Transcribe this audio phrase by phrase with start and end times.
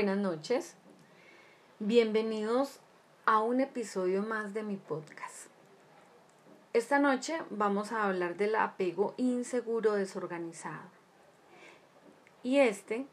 [0.00, 0.76] Buenas noches.
[1.78, 2.80] Bienvenidos
[3.26, 5.48] a un episodio más de mi podcast.
[6.72, 10.88] Esta noche vamos a hablar del apego inseguro desorganizado.
[12.42, 13.04] Y este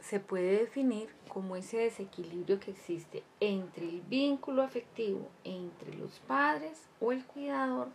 [0.00, 6.88] se puede definir como ese desequilibrio que existe entre el vínculo afectivo entre los padres
[7.02, 7.88] o el cuidador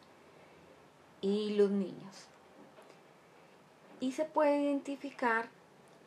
[1.20, 2.28] y los niños.
[4.00, 5.50] Y se puede identificar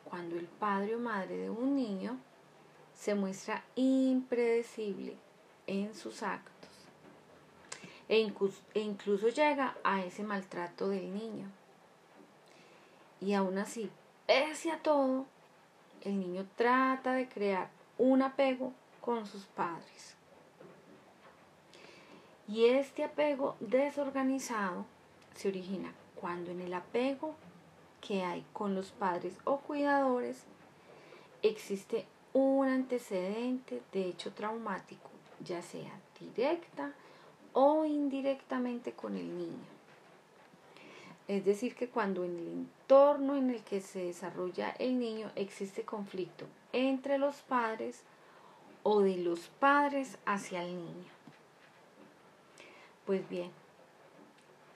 [0.03, 2.17] cuando el padre o madre de un niño
[2.93, 5.17] se muestra impredecible
[5.67, 6.53] en sus actos
[8.09, 11.47] e incluso, e incluso llega a ese maltrato del niño.
[13.21, 13.89] Y aún así,
[14.27, 15.25] pese a todo,
[16.01, 20.15] el niño trata de crear un apego con sus padres.
[22.47, 24.85] Y este apego desorganizado
[25.35, 27.35] se origina cuando en el apego
[28.05, 30.43] que hay con los padres o cuidadores,
[31.41, 35.09] existe un antecedente de hecho traumático,
[35.43, 36.93] ya sea directa
[37.53, 39.73] o indirectamente con el niño.
[41.27, 45.83] Es decir, que cuando en el entorno en el que se desarrolla el niño existe
[45.83, 48.03] conflicto entre los padres
[48.83, 51.05] o de los padres hacia el niño.
[53.05, 53.51] Pues bien,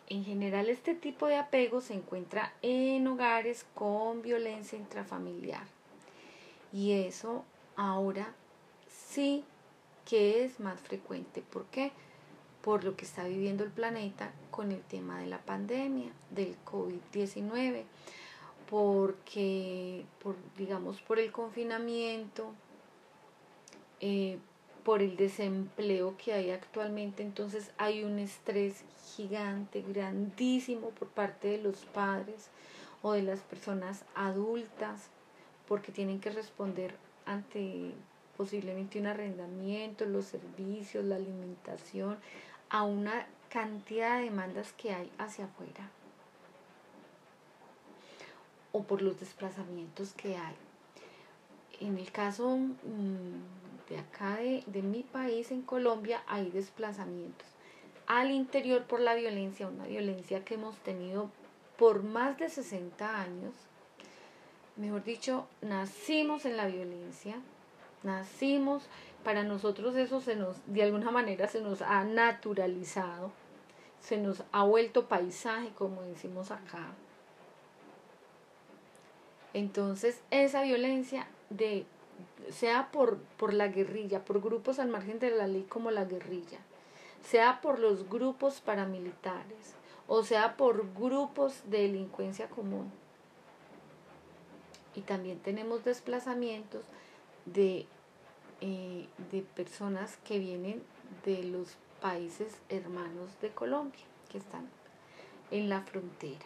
[0.10, 5.66] en general, este tipo de apego se encuentra en hogares con violencia intrafamiliar.
[6.72, 7.44] Y eso
[7.76, 8.34] ahora
[8.90, 9.44] sí
[10.06, 11.42] que es más frecuente.
[11.42, 11.92] ¿Por qué?
[12.62, 17.84] Por lo que está viviendo el planeta con el tema de la pandemia, del COVID-19,
[18.70, 22.52] porque, por, digamos, por el confinamiento,
[24.00, 24.40] eh,
[24.88, 28.86] por el desempleo que hay actualmente, entonces hay un estrés
[29.18, 32.48] gigante, grandísimo por parte de los padres
[33.02, 35.10] o de las personas adultas,
[35.68, 36.96] porque tienen que responder
[37.26, 37.92] ante
[38.38, 42.18] posiblemente un arrendamiento, los servicios, la alimentación,
[42.70, 45.90] a una cantidad de demandas que hay hacia afuera
[48.72, 50.56] o por los desplazamientos que hay.
[51.82, 53.57] En el caso mm,
[53.90, 57.48] de acá de, de mi país, en Colombia, hay desplazamientos
[58.08, 61.30] al interior por la violencia, una violencia que hemos tenido
[61.78, 63.54] por más de 60 años.
[64.78, 67.36] Mejor dicho, nacimos en la violencia,
[68.04, 68.84] nacimos,
[69.24, 73.32] para nosotros eso se nos, de alguna manera se nos ha naturalizado,
[74.00, 76.94] se nos ha vuelto paisaje, como decimos acá.
[79.54, 81.86] Entonces, esa violencia de
[82.52, 86.60] sea por, por la guerrilla, por grupos al margen de la ley como la guerrilla,
[87.24, 89.78] sea por los grupos paramilitares
[90.08, 92.92] o sea por grupos de delincuencia común.
[94.96, 96.84] Y también tenemos desplazamientos
[97.46, 97.86] de,
[98.62, 100.82] eh, de personas que vienen
[101.26, 104.68] de los países hermanos de Colombia, que están
[105.52, 106.46] en la frontera.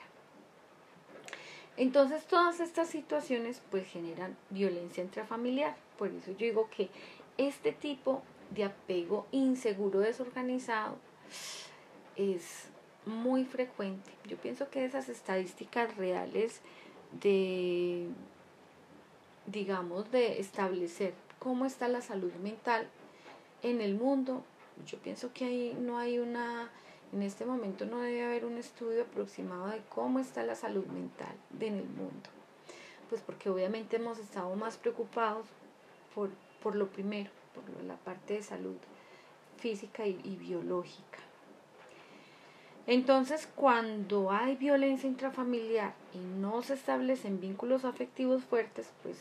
[1.77, 5.75] Entonces todas estas situaciones pues generan violencia intrafamiliar.
[5.97, 6.89] Por eso yo digo que
[7.37, 8.21] este tipo
[8.51, 10.97] de apego inseguro, desorganizado,
[12.15, 12.67] es
[13.05, 14.11] muy frecuente.
[14.25, 16.61] Yo pienso que esas estadísticas reales
[17.21, 18.07] de,
[19.47, 22.87] digamos, de establecer cómo está la salud mental
[23.63, 24.43] en el mundo,
[24.85, 26.69] yo pienso que ahí no hay una
[27.13, 31.35] en este momento no debe haber un estudio aproximado de cómo está la salud mental
[31.59, 32.29] en el mundo.
[33.09, 35.45] Pues porque obviamente hemos estado más preocupados
[36.15, 36.29] por,
[36.63, 38.77] por lo primero, por la parte de salud
[39.57, 41.19] física y, y biológica.
[42.87, 49.17] Entonces, cuando hay violencia intrafamiliar y no se establecen vínculos afectivos fuertes, pues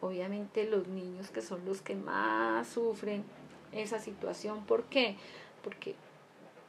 [0.00, 3.24] obviamente los niños que son los que más sufren
[3.72, 4.64] esa situación.
[4.64, 5.16] ¿Por qué?
[5.62, 5.94] Porque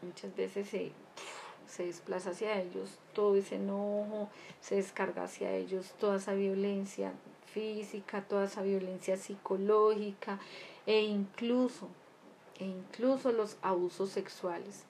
[0.02, 0.92] muchas veces se,
[1.68, 4.30] se desplaza hacia ellos todo ese enojo,
[4.62, 7.14] se descarga hacia ellos toda esa violencia
[7.54, 10.40] física, toda esa violencia psicológica
[10.86, 11.88] e incluso,
[12.60, 14.86] e incluso los abusos sexuales.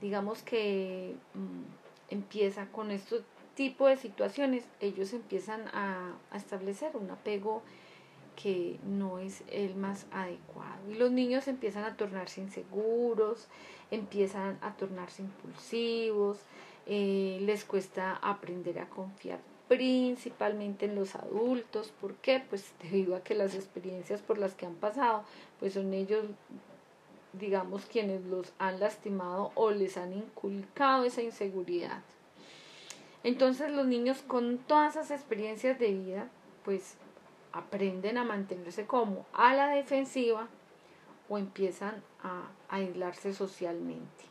[0.00, 3.22] Digamos que mm, empieza con este
[3.54, 7.62] tipo de situaciones, ellos empiezan a, a establecer un apego
[8.40, 10.78] que no es el más adecuado.
[10.88, 13.48] Y los niños empiezan a tornarse inseguros,
[13.90, 16.38] empiezan a tornarse impulsivos,
[16.86, 21.92] eh, les cuesta aprender a confiar principalmente en los adultos.
[22.00, 22.42] ¿Por qué?
[22.48, 25.24] Pues debido a que las experiencias por las que han pasado,
[25.58, 26.24] pues son ellos,
[27.32, 32.02] digamos, quienes los han lastimado o les han inculcado esa inseguridad.
[33.24, 36.28] Entonces los niños con todas esas experiencias de vida,
[36.64, 36.94] pues
[37.52, 40.48] aprenden a mantenerse como a la defensiva
[41.28, 44.24] o empiezan a, aislarse socialmente.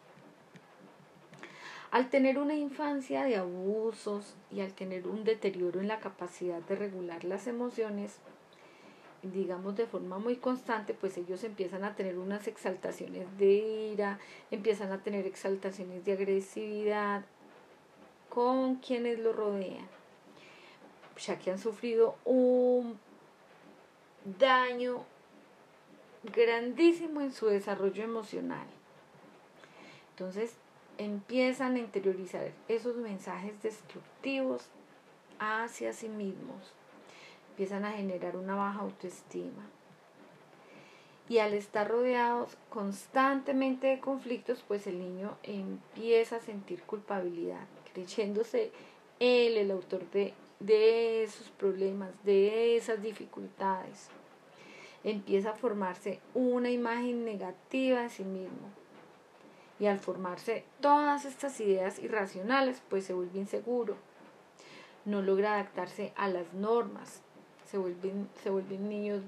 [1.89, 6.75] Al tener una infancia de abusos y al tener un deterioro en la capacidad de
[6.75, 8.17] regular las emociones,
[9.23, 14.19] digamos de forma muy constante, pues ellos empiezan a tener unas exaltaciones de ira,
[14.51, 17.25] empiezan a tener exaltaciones de agresividad
[18.29, 19.87] con quienes lo rodean,
[21.17, 22.99] ya que han sufrido un
[24.39, 25.03] daño
[26.23, 28.67] grandísimo en su desarrollo emocional.
[30.11, 30.55] Entonces
[30.97, 34.67] empiezan a interiorizar esos mensajes destructivos
[35.39, 36.73] hacia sí mismos
[37.57, 39.63] empiezan a generar una baja autoestima.
[41.27, 48.71] Y al estar rodeados constantemente de conflictos, pues el niño empieza a sentir culpabilidad, creyéndose
[49.19, 54.09] él el autor de, de esos problemas, de esas dificultades.
[55.07, 58.67] Empieza a formarse una imagen negativa de sí mismo.
[59.79, 63.95] Y al formarse todas estas ideas irracionales, pues se vuelve inseguro.
[65.05, 67.21] No logra adaptarse a las normas,
[67.71, 69.21] se vuelven, se vuelven niños,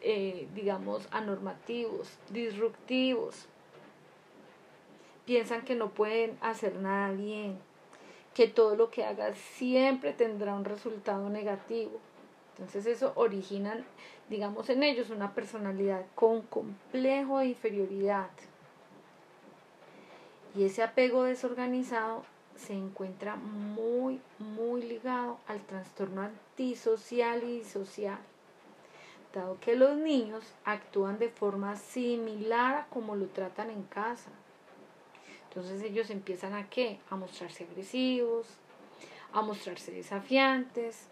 [0.00, 3.46] eh, digamos, anormativos, disruptivos.
[5.24, 7.58] Piensan que no pueden hacer nada bien,
[8.32, 11.98] que todo lo que haga siempre tendrá un resultado negativo.
[12.56, 13.84] Entonces eso origina,
[14.30, 18.30] digamos, en ellos una personalidad con complejo de inferioridad.
[20.54, 22.24] Y ese apego desorganizado
[22.56, 28.18] se encuentra muy, muy ligado al trastorno antisocial y disocial,
[29.34, 34.30] dado que los niños actúan de forma similar a como lo tratan en casa.
[35.48, 37.00] Entonces ellos empiezan a qué?
[37.10, 38.46] A mostrarse agresivos,
[39.34, 41.08] a mostrarse desafiantes.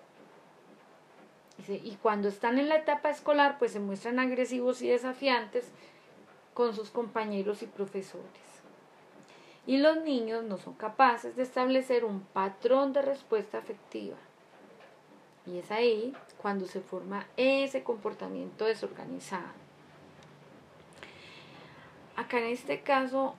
[1.69, 5.71] Y cuando están en la etapa escolar, pues se muestran agresivos y desafiantes
[6.53, 8.45] con sus compañeros y profesores
[9.67, 14.17] y los niños no son capaces de establecer un patrón de respuesta afectiva.
[15.47, 19.65] Y es ahí cuando se forma ese comportamiento desorganizado.
[22.17, 23.35] Acá en este caso,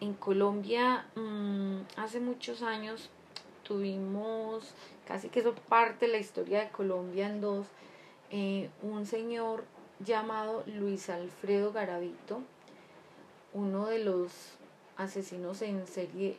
[0.00, 3.10] en Colombia, mm, hace muchos años
[3.64, 4.74] tuvimos,
[5.06, 7.66] casi que eso parte de la historia de Colombia en dos,
[8.30, 9.64] eh, un señor
[10.00, 12.42] llamado Luis Alfredo Garavito,
[13.52, 14.32] uno de los
[14.96, 16.36] asesinos en serie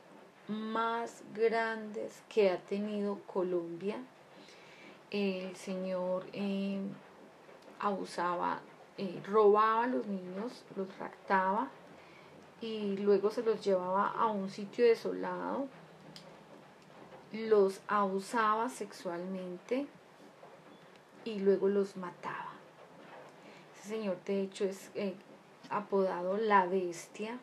[0.48, 3.98] más grandes que ha tenido Colombia.
[5.12, 6.80] El señor eh,
[7.80, 8.60] abusaba,
[8.98, 11.69] eh, robaba a los niños, los raptaba
[12.62, 15.68] y luego se los llevaba a un sitio desolado,
[17.35, 19.87] los abusaba sexualmente
[21.23, 22.53] y luego los mataba.
[23.79, 25.15] Ese señor de hecho es eh,
[25.69, 27.39] apodado la bestia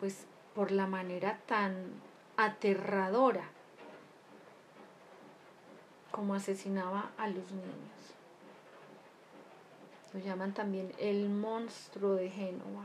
[0.00, 1.92] pues por la manera tan
[2.36, 3.44] aterradora
[6.10, 8.12] como asesinaba a los niños.
[10.12, 12.84] Lo llaman también el monstruo de Génova.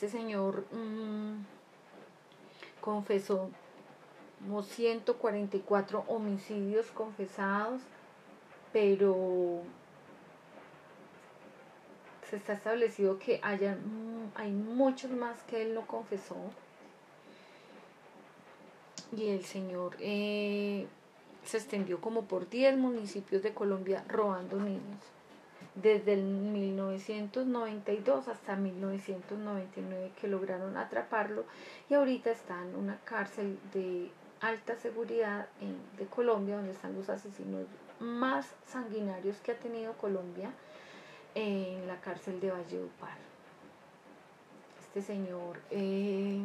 [0.00, 1.42] Este señor mmm,
[2.80, 3.50] confesó
[4.38, 7.82] como 144 homicidios confesados,
[8.72, 9.62] pero
[12.30, 16.36] se está establecido que haya, mm, hay muchos más que él no confesó.
[19.10, 20.86] Y el Señor eh,
[21.42, 25.17] se extendió como por 10 municipios de Colombia robando niños.
[25.82, 31.44] Desde el 1992 hasta 1999 que lograron atraparlo
[31.88, 35.46] y ahorita está en una cárcel de alta seguridad
[35.96, 37.66] de Colombia donde están los asesinos
[38.00, 40.50] más sanguinarios que ha tenido Colombia
[41.36, 43.16] en la cárcel de Valledupar.
[44.80, 46.40] Este señor, eh,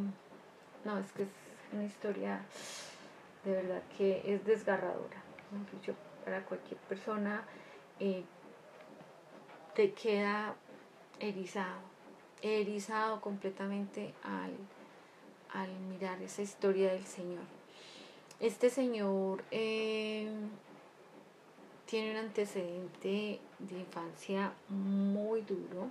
[0.85, 1.29] no, es que es
[1.71, 2.41] una historia
[3.45, 5.23] de verdad que es desgarradora.
[6.23, 7.43] para cualquier persona
[7.99, 8.23] eh,
[9.75, 10.55] te queda
[11.19, 11.79] erizado,
[12.41, 14.51] erizado completamente al,
[15.53, 17.43] al mirar esa historia del Señor.
[18.39, 20.29] Este Señor eh,
[21.85, 25.89] tiene un antecedente de infancia muy duro,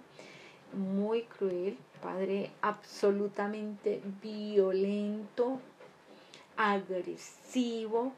[0.72, 5.60] muy cruel, padre absolutamente violento,
[6.56, 8.12] agresivo,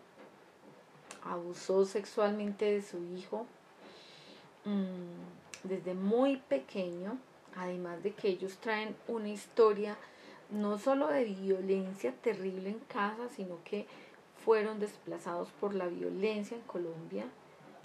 [1.25, 3.47] abusó sexualmente de su hijo
[4.65, 7.19] mm, desde muy pequeño,
[7.57, 9.97] además de que ellos traen una historia
[10.51, 13.87] no solo de violencia terrible en casa, sino que
[14.45, 17.25] fueron desplazados por la violencia en Colombia,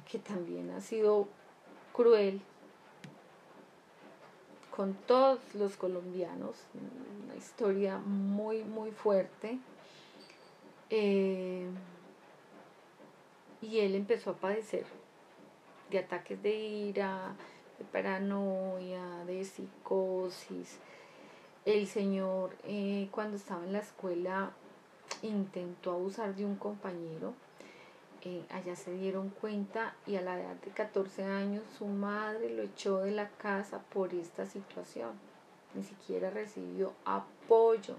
[0.09, 1.27] que también ha sido
[1.93, 2.41] cruel
[4.75, 6.55] con todos los colombianos,
[7.25, 9.59] una historia muy, muy fuerte.
[10.89, 11.67] Eh,
[13.61, 14.85] y él empezó a padecer
[15.89, 17.35] de ataques de ira,
[17.79, 20.77] de paranoia, de psicosis.
[21.65, 24.51] El señor eh, cuando estaba en la escuela
[25.23, 27.33] intentó abusar de un compañero.
[28.21, 32.63] Eh, allá se dieron cuenta y a la edad de 14 años su madre lo
[32.63, 35.11] echó de la casa por esta situación.
[35.73, 37.95] Ni siquiera recibió apoyo.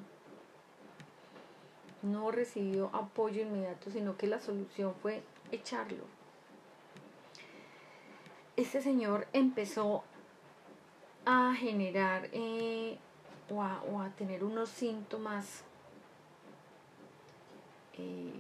[2.03, 5.23] No recibió apoyo inmediato, sino que la solución fue
[5.53, 6.05] echarlo.
[8.61, 10.05] Este señor empezó
[11.25, 12.99] a generar eh,
[13.49, 15.65] o, a, tener unos síntomas
[17.97, 18.35] eh,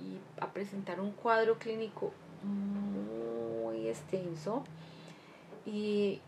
[0.00, 4.64] y a presentar un cuadro clínico muy extenso.
[5.66, 6.22] Y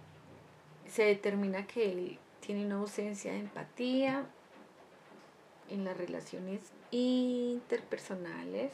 [0.86, 4.26] se determina que él tiene una ausencia de empatía
[5.70, 8.72] en las relaciones interpersonales,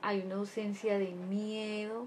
[0.00, 2.06] hay una ausencia de miedo,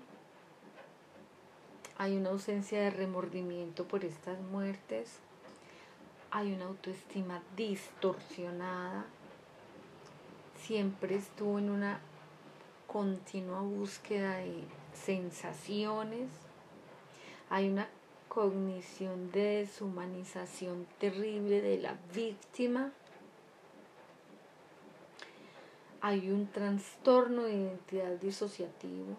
[1.98, 5.18] hay una ausencia de remordimiento por estas muertes,
[6.30, 9.06] hay una autoestima distorsionada,
[10.62, 12.00] siempre estuvo en una
[12.86, 14.64] continua búsqueda de
[14.94, 16.30] sensaciones,
[17.50, 17.88] hay una
[18.28, 22.92] cognición de deshumanización terrible de la víctima,
[26.02, 29.18] hay un trastorno de identidad disociativo,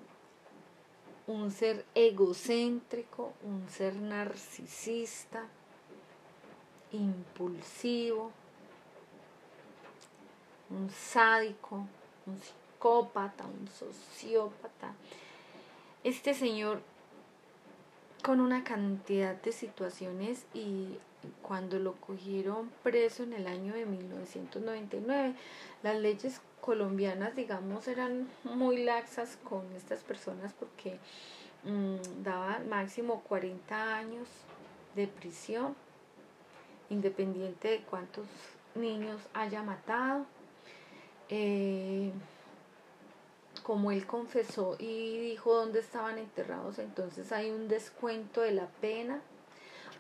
[1.28, 5.46] un ser egocéntrico, un ser narcisista,
[6.90, 8.32] impulsivo,
[10.70, 11.86] un sádico,
[12.26, 14.94] un psicópata, un sociópata.
[16.02, 16.80] Este señor
[18.22, 20.96] con una cantidad de situaciones y
[21.42, 25.34] cuando lo cogieron preso en el año de 1999,
[25.82, 30.98] las leyes colombianas, digamos, eran muy laxas con estas personas porque
[31.64, 34.28] mm, daban máximo 40 años
[34.94, 35.74] de prisión,
[36.90, 38.26] independiente de cuántos
[38.74, 40.26] niños haya matado.
[41.30, 42.12] Eh,
[43.62, 49.22] como él confesó y dijo dónde estaban enterrados, entonces hay un descuento de la pena,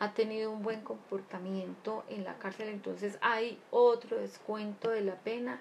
[0.00, 5.60] ha tenido un buen comportamiento en la cárcel, entonces hay otro descuento de la pena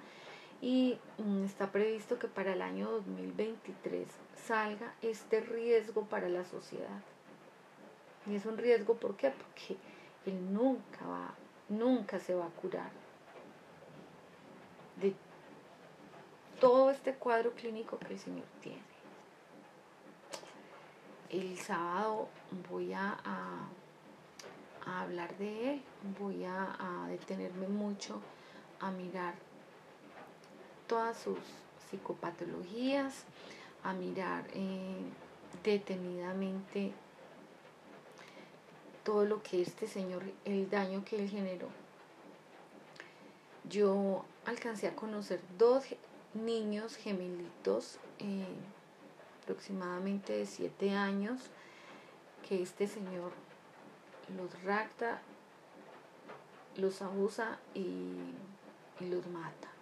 [0.61, 7.01] y mm, está previsto que para el año 2023 salga este riesgo para la sociedad.
[8.25, 9.31] Y es un riesgo, ¿por qué?
[9.31, 9.77] Porque
[10.25, 11.33] él nunca va,
[11.69, 12.91] nunca se va a curar
[14.99, 15.13] de
[16.59, 18.81] todo este cuadro clínico que el Señor tiene.
[21.29, 22.29] El sábado
[22.69, 25.83] voy a, a, hablar de él,
[26.19, 28.21] voy a, a detenerme mucho
[28.79, 29.35] a mirar
[30.87, 31.37] todas sus
[31.89, 33.25] psicopatologías,
[33.83, 34.97] a mirar eh,
[35.63, 36.91] detenidamente
[39.03, 41.69] todo lo que este señor, el daño que él generó.
[43.69, 45.85] Yo alcancé a conocer dos
[46.33, 48.45] niños gemelitos, eh,
[49.43, 51.39] aproximadamente de siete años,
[52.47, 53.31] que este señor
[54.35, 55.21] los rapta,
[56.75, 58.17] los abusa y
[58.99, 59.76] los mata.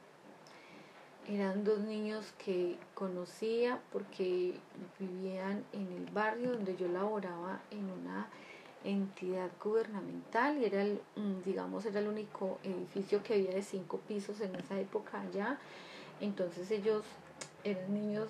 [1.28, 4.54] Eran dos niños que conocía porque
[5.00, 8.28] vivían en el barrio donde yo laboraba en una
[8.84, 14.00] entidad gubernamental y era el, mm, digamos, era el único edificio que había de cinco
[14.08, 15.58] pisos en esa época allá.
[16.22, 17.04] Entonces ellos
[17.64, 18.30] eran niños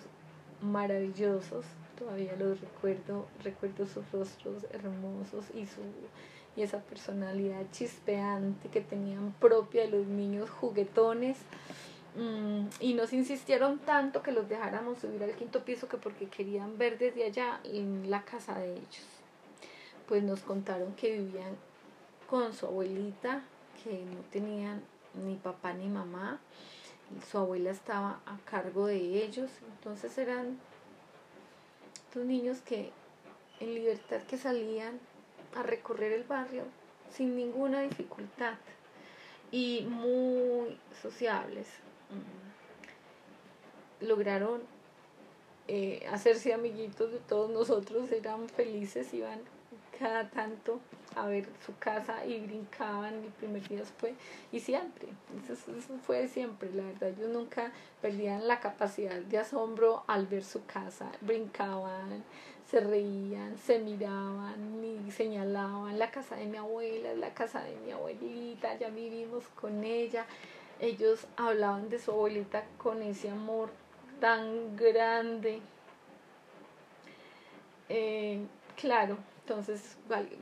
[0.62, 1.66] maravillosos,
[2.00, 5.82] todavía los recuerdo, recuerdo sus rostros hermosos y su
[6.56, 11.38] y esa personalidad chispeante que tenían propia de los niños juguetones.
[12.15, 16.77] Mm, y nos insistieron tanto que los dejáramos subir al quinto piso que porque querían
[16.77, 19.05] ver desde allá la casa de ellos.
[20.07, 21.57] Pues nos contaron que vivían
[22.29, 23.43] con su abuelita,
[23.84, 24.81] que no tenían
[25.13, 26.39] ni papá ni mamá.
[27.29, 29.51] su abuela estaba a cargo de ellos.
[29.77, 30.57] Entonces eran
[32.13, 32.91] dos niños que
[33.60, 35.00] en libertad que salían
[35.53, 36.63] a recorrer el barrio
[37.12, 38.55] sin ninguna dificultad
[39.51, 41.67] y muy sociables
[44.02, 44.62] lograron
[45.68, 49.40] eh, hacerse amiguitos de todos nosotros, eran felices, iban
[49.98, 50.80] cada tanto
[51.16, 54.14] a ver su casa y brincaban, el primer día fue,
[54.52, 55.08] y siempre,
[55.50, 55.72] eso,
[56.06, 57.72] fue siempre, la verdad, ellos nunca
[58.02, 62.24] perdían la capacidad de asombro al ver su casa, brincaban,
[62.70, 67.92] se reían, se miraban y señalaban, la casa de mi abuela, la casa de mi
[67.92, 70.26] abuelita, ya vivimos con ella,
[70.79, 73.70] ellos hablaban de su abuelita con ese amor
[74.20, 75.62] tan grande.
[77.89, 79.98] Eh, claro, entonces,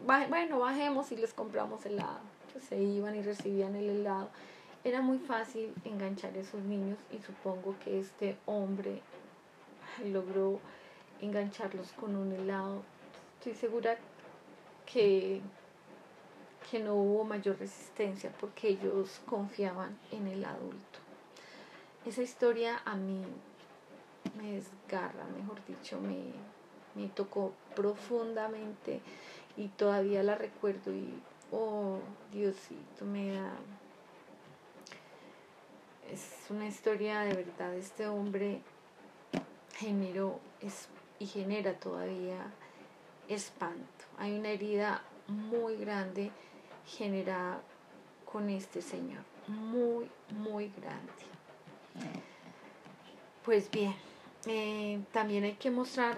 [0.06, 2.22] bueno, bajemos y les compramos helado.
[2.52, 4.30] Pues se iban y recibían el helado.
[4.84, 9.02] Era muy fácil enganchar a esos niños y supongo que este hombre
[10.06, 10.60] logró
[11.22, 12.84] engancharlos con un helado.
[13.40, 13.98] Estoy segura
[14.86, 15.42] que,
[16.74, 21.00] que no hubo mayor resistencia porque ellos confiaban en el adulto.
[22.04, 23.24] Esa historia a mí
[24.36, 26.32] me desgarra, mejor dicho, me,
[26.96, 29.02] me tocó profundamente
[29.56, 31.14] y todavía la recuerdo y,
[31.52, 32.00] oh,
[32.32, 33.54] Diosito, me da...
[36.12, 38.62] Es una historia de verdad, este hombre
[39.76, 40.40] generó
[41.20, 42.52] y genera todavía
[43.30, 44.06] espanto.
[44.18, 46.32] Hay una herida muy grande
[46.86, 47.62] generada
[48.32, 51.12] con este señor, muy, muy grande.
[53.46, 53.94] Pues bien,
[54.48, 56.18] eh, también hay que mostrar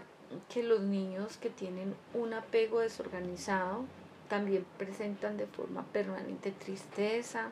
[0.50, 3.86] que los niños que tienen un apego desorganizado
[4.29, 7.51] también presentan de forma permanente tristeza,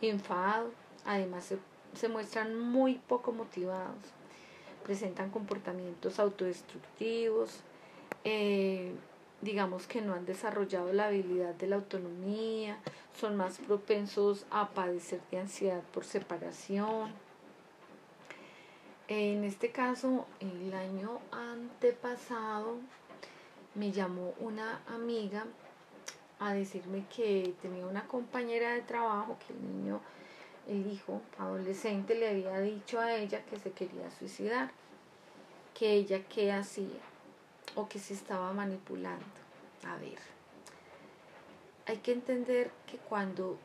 [0.00, 0.70] enfado,
[1.04, 1.52] además
[1.94, 3.98] se, muestran muy poco motivados,
[4.84, 7.60] presentan comportamientos autodestructivos,
[8.24, 8.92] eh,
[9.42, 12.78] digamos que no han desarrollado la habilidad de la autonomía,
[13.14, 17.12] son más propensos a padecer de ansiedad por separación,
[19.14, 22.76] en este caso, el año antepasado
[23.74, 25.44] me llamó una amiga
[26.38, 30.00] a decirme que tenía una compañera de trabajo que el niño,
[30.66, 34.70] el hijo adolescente, le había dicho a ella que se quería suicidar,
[35.74, 37.00] que ella qué hacía
[37.74, 39.24] o que se estaba manipulando.
[39.84, 40.18] A ver,
[41.86, 43.58] hay que entender que cuando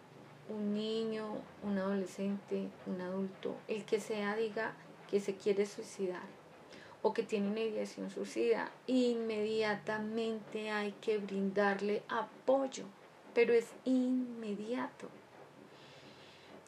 [0.50, 1.26] un niño,
[1.64, 4.74] un adolescente, un adulto, el que sea diga
[5.10, 6.24] que se quiere suicidar
[7.02, 12.86] o que tiene una ideación suicida, inmediatamente hay que brindarle apoyo,
[13.34, 15.08] pero es inmediato.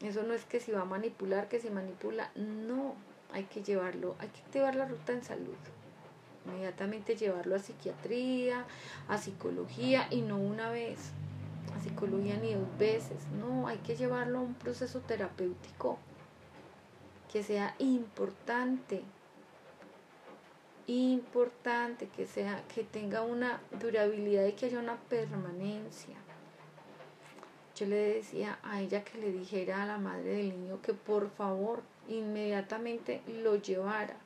[0.01, 2.95] Eso no es que si va a manipular, que se manipula, no,
[3.33, 5.57] hay que llevarlo, hay que llevar la ruta en salud.
[6.49, 8.65] Inmediatamente llevarlo a psiquiatría,
[9.07, 11.11] a psicología y no una vez,
[11.75, 15.99] a psicología ni dos veces, no, hay que llevarlo a un proceso terapéutico
[17.31, 19.03] que sea importante,
[20.87, 26.15] importante, que sea, que tenga una durabilidad y que haya una permanencia.
[27.75, 31.29] Yo le decía a ella que le dijera a la madre del niño que por
[31.29, 34.17] favor inmediatamente lo llevara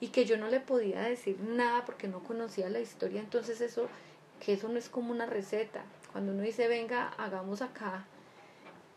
[0.00, 3.88] y que yo no le podía decir nada porque no conocía la historia, entonces eso,
[4.40, 5.84] que eso no es como una receta.
[6.12, 8.06] Cuando uno dice, venga, hagamos acá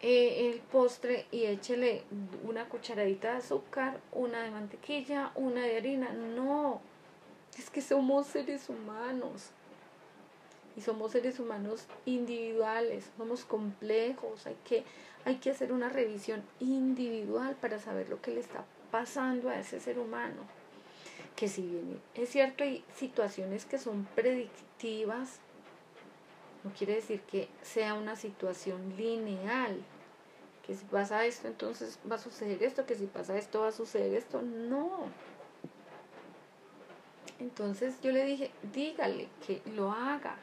[0.01, 2.03] eh, el postre y échele
[2.43, 6.13] una cucharadita de azúcar, una de mantequilla, una de harina.
[6.13, 6.79] No,
[7.57, 9.49] es que somos seres humanos.
[10.77, 14.85] Y somos seres humanos individuales, somos complejos, hay que,
[15.25, 19.81] hay que hacer una revisión individual para saber lo que le está pasando a ese
[19.81, 20.58] ser humano.
[21.39, 25.39] Que si bien es cierto, hay situaciones que son predictivas,
[26.65, 29.81] no quiere decir que sea una situación lineal,
[30.67, 33.71] que si pasa esto, entonces va a suceder esto, que si pasa esto, va a
[33.71, 34.41] suceder esto.
[34.41, 35.07] No.
[37.39, 40.35] Entonces yo le dije, dígale que lo haga,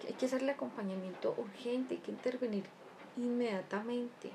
[0.00, 2.64] que hay que hacerle acompañamiento urgente, hay que intervenir
[3.16, 4.32] inmediatamente.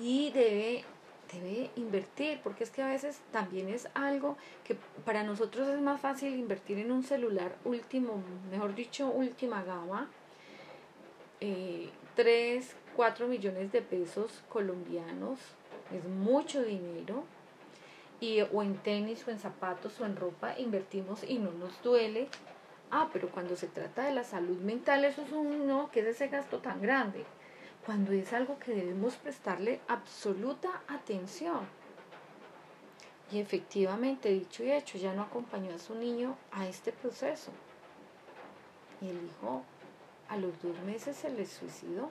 [0.00, 0.84] Y debe,
[1.32, 6.00] debe invertir, porque es que a veces también es algo que para nosotros es más
[6.00, 10.10] fácil invertir en un celular último, mejor dicho, última gama,
[11.40, 15.38] eh, 3, 4 millones de pesos colombianos,
[15.92, 17.24] es mucho dinero,
[18.20, 22.28] y, o en tenis o en zapatos o en ropa invertimos y no nos duele.
[22.90, 26.06] Ah, pero cuando se trata de la salud mental, eso es un no, que es
[26.06, 27.24] ese gasto tan grande?
[27.88, 31.60] Cuando es algo que debemos prestarle absoluta atención.
[33.32, 37.50] Y efectivamente, dicho y hecho, ya no acompañó a su niño a este proceso.
[39.00, 39.62] Y el hijo
[40.28, 42.10] a los dos meses se le suicidó.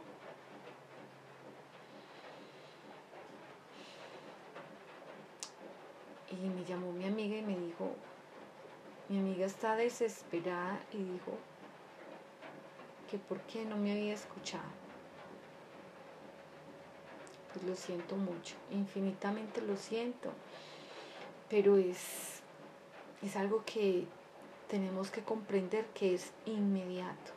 [6.32, 7.92] Y me llamó mi amiga y me dijo,
[9.10, 11.38] mi amiga está desesperada y dijo,
[13.12, 14.87] que por qué no me había escuchado.
[17.58, 20.32] Pues lo siento mucho, infinitamente lo siento,
[21.50, 22.42] pero es,
[23.24, 24.06] es algo que
[24.68, 27.32] tenemos que comprender que es inmediato,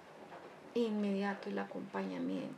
[0.75, 2.55] inmediato el acompañamiento.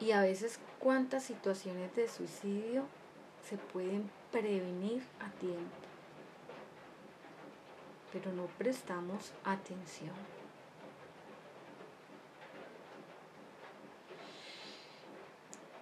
[0.00, 2.86] Y a veces cuántas situaciones de suicidio
[3.48, 5.76] se pueden prevenir a tiempo,
[8.12, 10.39] pero no prestamos atención.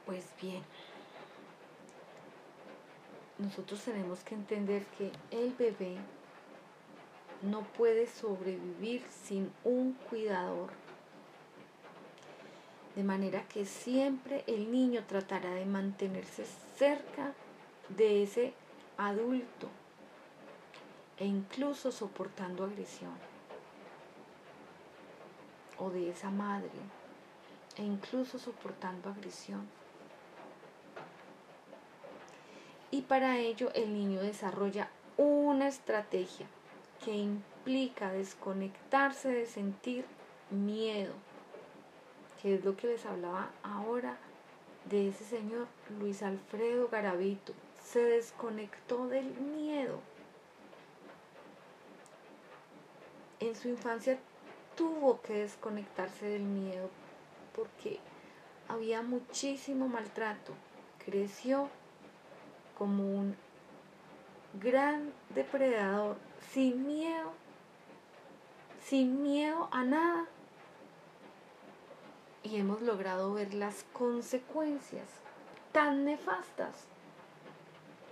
[0.09, 0.63] Pues bien,
[3.39, 5.99] nosotros tenemos que entender que el bebé
[7.43, 10.71] no puede sobrevivir sin un cuidador
[12.97, 16.47] de manera que siempre el niño tratará de mantenerse
[16.79, 17.35] cerca
[17.91, 18.55] de ese
[18.97, 19.69] adulto
[21.19, 23.13] e incluso soportando agresión.
[25.79, 26.71] O de esa madre
[27.77, 29.69] e incluso soportando agresión.
[32.99, 36.49] Y para ello el niño desarrolla una estrategia
[37.05, 40.05] que implica desconectarse de sentir
[40.51, 41.13] miedo
[42.43, 44.19] que es lo que les hablaba ahora
[44.91, 45.69] de ese señor
[46.01, 47.53] Luis Alfredo Garavito.
[47.85, 50.01] Se desconectó del miedo.
[53.39, 54.19] En su infancia
[54.77, 56.91] tuvo que desconectarse del miedo
[57.55, 58.01] porque
[58.67, 60.53] había muchísimo maltrato.
[61.05, 61.69] Creció
[62.79, 63.37] como un
[64.61, 66.17] gran depredador,
[66.53, 67.33] sin miedo,
[68.81, 70.27] sin miedo a nada
[72.43, 75.07] y hemos logrado ver las consecuencias
[75.73, 76.87] tan nefastas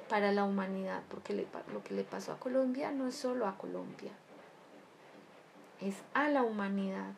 [0.09, 4.13] para la humanidad, porque lo que le pasó a Colombia no es solo a Colombia,
[5.81, 7.15] es a la humanidad,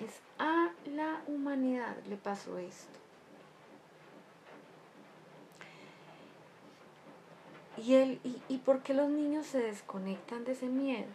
[0.00, 3.03] es a la humanidad le pasó esto.
[7.76, 11.08] ¿Y, el, y, ¿Y por qué los niños se desconectan de ese miedo?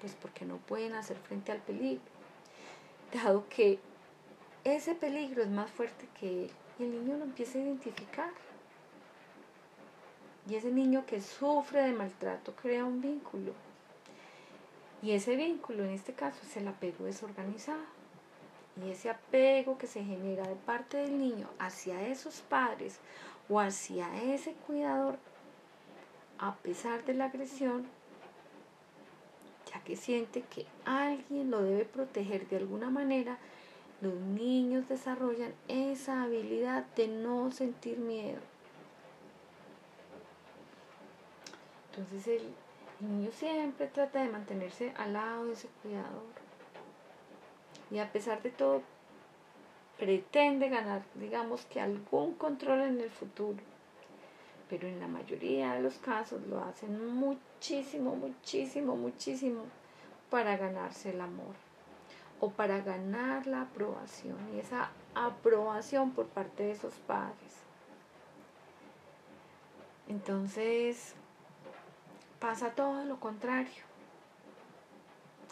[0.00, 2.02] Pues porque no pueden hacer frente al peligro,
[3.12, 3.78] dado que
[4.64, 8.30] ese peligro es más fuerte que él y el niño lo empieza a identificar.
[10.48, 13.52] Y ese niño que sufre de maltrato crea un vínculo.
[15.02, 17.84] Y ese vínculo en este caso es el apego desorganizado.
[18.84, 22.98] Y ese apego que se genera de parte del niño hacia esos padres
[23.48, 25.18] o hacia ese cuidador,
[26.38, 27.86] a pesar de la agresión,
[29.72, 33.38] ya que siente que alguien lo debe proteger de alguna manera,
[34.00, 38.40] los niños desarrollan esa habilidad de no sentir miedo.
[41.90, 42.54] Entonces el,
[43.00, 46.24] niño siempre trata de mantenerse al lado de ese cuidador.
[47.90, 48.82] Y a pesar de todo,
[49.98, 53.58] pretende ganar, digamos que algún control en el futuro.
[54.68, 59.62] Pero en la mayoría de los casos lo hacen muchísimo, muchísimo, muchísimo
[60.30, 61.54] para ganarse el amor
[62.40, 67.66] o para ganar la aprobación y esa aprobación por parte de esos padres.
[70.08, 71.14] Entonces
[72.40, 73.84] pasa todo lo contrario.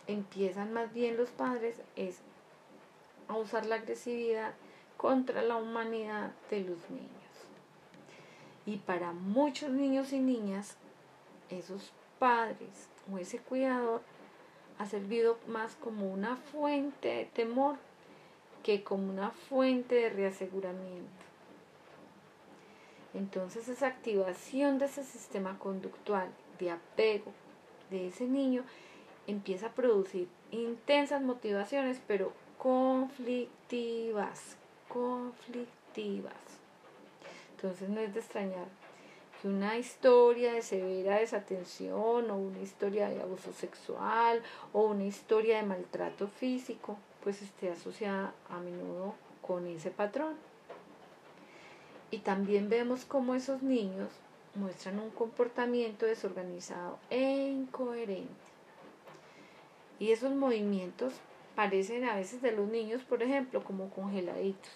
[0.06, 2.18] Empiezan más bien los padres es
[3.28, 4.52] a usar la agresividad
[4.96, 7.23] contra la humanidad de los niños.
[8.66, 10.76] Y para muchos niños y niñas,
[11.50, 14.02] esos padres o ese cuidador
[14.78, 17.76] ha servido más como una fuente de temor
[18.62, 21.24] que como una fuente de reaseguramiento.
[23.12, 27.32] Entonces esa activación de ese sistema conductual de apego
[27.90, 28.64] de ese niño
[29.26, 34.56] empieza a producir intensas motivaciones, pero conflictivas,
[34.88, 36.34] conflictivas.
[37.64, 38.66] Entonces no es de extrañar
[39.42, 44.42] una historia de severa desatención o una historia de abuso sexual
[44.74, 50.34] o una historia de maltrato físico, pues esté asociada a menudo con ese patrón.
[52.10, 54.10] Y también vemos cómo esos niños
[54.56, 58.28] muestran un comportamiento desorganizado e incoherente.
[59.98, 61.14] Y esos movimientos
[61.56, 64.72] parecen a veces de los niños, por ejemplo, como congeladitos,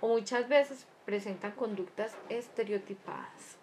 [0.00, 3.56] o muchas veces presentan conductas estereotipadas.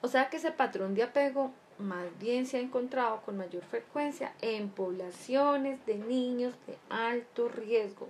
[0.00, 4.32] O sea que ese patrón de apego más bien se ha encontrado con mayor frecuencia
[4.40, 8.08] en poblaciones de niños de alto riesgo,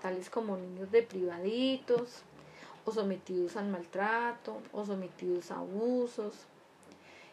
[0.00, 2.22] tales como niños deprivaditos
[2.84, 6.46] o sometidos al maltrato o sometidos a abusos.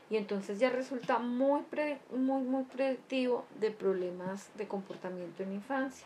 [0.10, 1.62] y entonces ya resulta muy,
[2.12, 6.06] muy, muy predictivo de problemas de comportamiento en la infancia.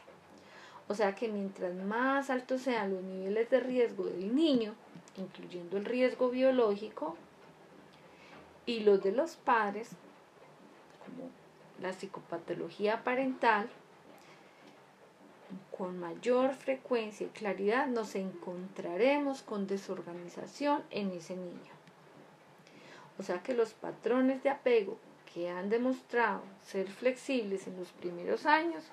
[0.87, 4.75] O sea que mientras más altos sean los niveles de riesgo del niño,
[5.17, 7.15] incluyendo el riesgo biológico,
[8.65, 9.89] y los de los padres,
[11.03, 11.29] como
[11.81, 13.69] la psicopatología parental,
[15.75, 21.75] con mayor frecuencia y claridad nos encontraremos con desorganización en ese niño.
[23.19, 24.97] O sea que los patrones de apego
[25.33, 28.85] que han demostrado ser flexibles en los primeros años,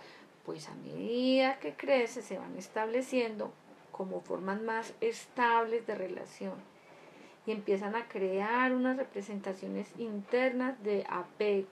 [0.44, 3.52] pues a medida que crece se van estableciendo
[3.90, 6.54] como formas más estables de relación
[7.46, 11.68] y empiezan a crear unas representaciones internas de apego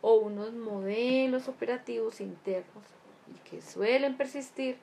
[0.00, 2.84] o unos modelos operativos internos
[3.28, 4.76] y que suelen persistir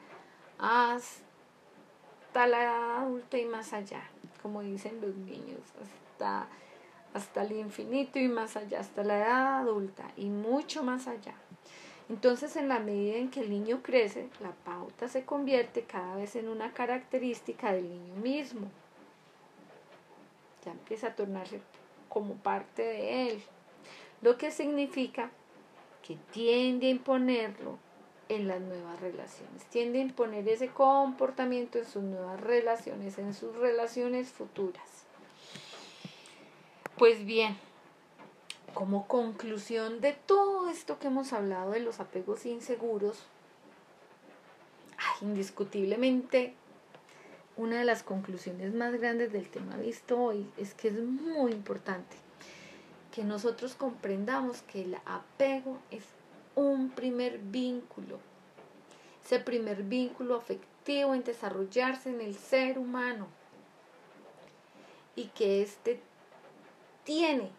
[0.57, 4.03] hasta la adulta y más allá,
[4.41, 6.47] como dicen los niños, hasta
[7.13, 11.33] hasta el infinito y más allá, hasta la edad adulta y mucho más allá.
[12.10, 16.36] Entonces, en la medida en que el niño crece, la pauta se convierte cada vez
[16.36, 18.67] en una característica del niño mismo.
[20.65, 21.62] Ya empieza a tornarse
[22.10, 23.43] como parte de él,
[24.22, 25.30] lo que significa
[26.02, 27.78] que tiende a imponerlo
[28.28, 33.56] en las nuevas relaciones, tiende a imponer ese comportamiento en sus nuevas relaciones, en sus
[33.56, 35.06] relaciones futuras.
[36.98, 37.58] Pues bien,
[38.73, 43.17] como conclusión de todo esto que hemos hablado de los apegos inseguros,
[45.21, 46.55] indiscutiblemente
[47.58, 52.15] una de las conclusiones más grandes del tema visto hoy es que es muy importante
[53.12, 56.03] que nosotros comprendamos que el apego es
[56.55, 58.19] un primer vínculo,
[59.25, 63.27] ese primer vínculo afectivo en desarrollarse en el ser humano.
[65.15, 65.99] Y que este
[67.03, 67.51] tiene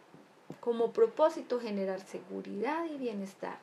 [0.58, 3.58] como propósito generar seguridad y bienestar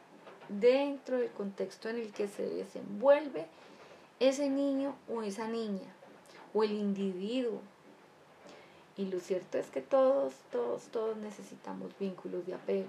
[0.50, 3.46] dentro del contexto en el que se desenvuelve
[4.20, 5.94] ese niño o esa niña
[6.54, 7.62] o el individuo.
[8.96, 12.88] Y lo cierto es que todos, todos, todos necesitamos vínculos de apego.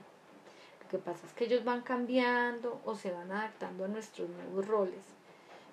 [0.84, 4.66] Lo que pasa es que ellos van cambiando o se van adaptando a nuestros nuevos
[4.66, 5.18] roles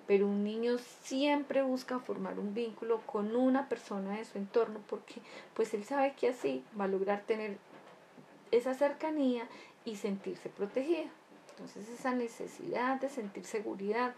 [0.06, 5.20] pero un niño siempre busca formar un vínculo con una persona de su entorno porque
[5.54, 7.58] pues él sabe que así va a lograr tener
[8.50, 9.46] esa cercanía
[9.84, 11.08] y sentirse protegido.
[11.50, 14.14] Entonces esa necesidad de sentir seguridad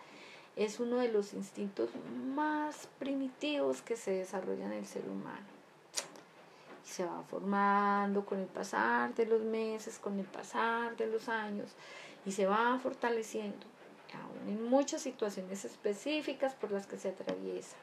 [0.57, 1.91] es uno de los instintos
[2.35, 5.47] más primitivos que se desarrollan en el ser humano.
[6.85, 11.71] Se va formando con el pasar de los meses, con el pasar de los años
[12.27, 13.67] y se va fortaleciendo
[14.15, 17.77] aún en muchas situaciones específicas por las que se atraviesa.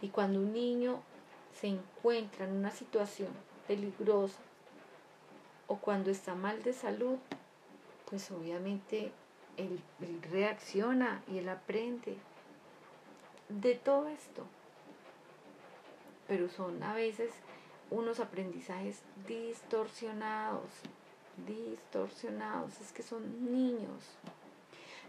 [0.00, 1.00] Y cuando un niño
[1.60, 3.30] se encuentra en una situación
[3.66, 4.45] peligrosa
[5.66, 7.18] o cuando está mal de salud,
[8.08, 9.12] pues obviamente
[9.56, 9.80] él,
[10.30, 12.16] reacciona y él aprende
[13.48, 14.44] de todo esto.
[16.28, 17.30] Pero son a veces
[17.90, 20.70] unos aprendizajes distorsionados,
[21.46, 24.16] distorsionados, es que son niños.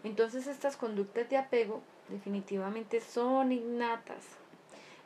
[0.03, 4.23] Entonces estas conductas de apego definitivamente son innatas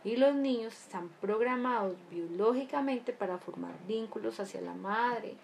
[0.04, 5.36] y los niños están programados biológicamente para formar vínculos hacia la madre.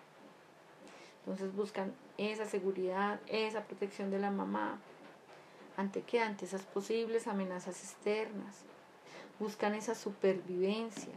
[1.20, 4.80] Entonces buscan esa seguridad, esa protección de la mamá.
[5.76, 6.22] ¿Ante qué?
[6.22, 8.64] Ante esas posibles amenazas externas.
[9.40, 11.14] Buscan esa supervivencia.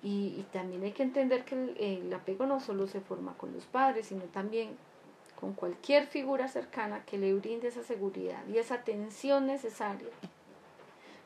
[0.00, 3.64] Y, también hay que entender que el, el apego no solo se forma con los
[3.64, 4.76] padres, sino también
[5.40, 10.08] con cualquier figura cercana que le brinde esa seguridad y esa atención necesaria.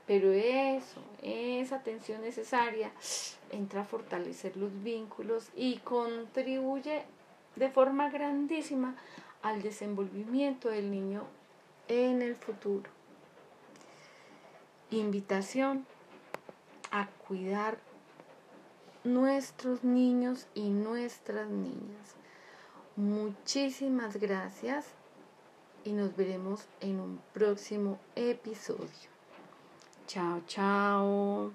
[0.07, 2.91] Pero eso, esa atención necesaria
[3.51, 7.05] entra a fortalecer los vínculos y contribuye
[7.57, 8.97] de forma grandísima
[9.43, 11.25] al desenvolvimiento del niño
[11.89, 12.91] en el futuro.
[14.91, 15.87] Invitación
[16.91, 17.79] a cuidar
[19.05, 22.17] nuestros niños y nuestras niñas.
[22.97, 24.87] Muchísimas gracias
[25.85, 29.12] y nos veremos en un próximo episodio.
[30.13, 31.55] Ciao, ciao.